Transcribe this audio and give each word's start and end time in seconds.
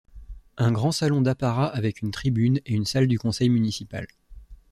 Un 0.57 0.71
grand 0.71 0.91
salon 0.91 1.21
d'apparat 1.21 1.67
avec 1.67 2.01
une 2.01 2.09
tribune 2.09 2.59
et 2.65 2.73
une 2.73 2.85
salle 2.85 3.05
du 3.07 3.19
conseil 3.19 3.49
municipal. 3.49 4.07